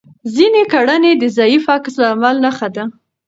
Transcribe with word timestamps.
ځینې 0.35 0.61
کړنې 0.73 1.11
د 1.15 1.23
ضعیف 1.37 1.63
عکس 1.75 1.95
العمل 1.99 2.35
نښه 2.45 2.67
ده. 2.75 2.83